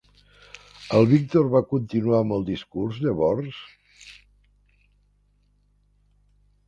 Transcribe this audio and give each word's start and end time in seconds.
El 0.99 1.09
Víctor 1.11 1.51
va 1.55 1.61
continuar 1.73 2.21
amb 2.21 2.35
el 2.37 2.47
discurs 2.47 2.97
llavors? 3.05 3.61